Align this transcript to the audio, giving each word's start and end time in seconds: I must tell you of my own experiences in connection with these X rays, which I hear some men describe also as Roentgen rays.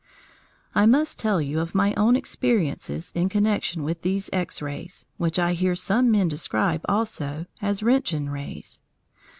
I 0.73 0.87
must 0.87 1.19
tell 1.19 1.39
you 1.39 1.59
of 1.59 1.75
my 1.75 1.93
own 1.93 2.15
experiences 2.15 3.11
in 3.13 3.29
connection 3.29 3.83
with 3.83 4.01
these 4.01 4.31
X 4.33 4.59
rays, 4.59 5.05
which 5.17 5.37
I 5.37 5.53
hear 5.53 5.75
some 5.75 6.09
men 6.09 6.27
describe 6.27 6.81
also 6.89 7.45
as 7.61 7.83
Roentgen 7.83 8.27
rays. 8.31 8.81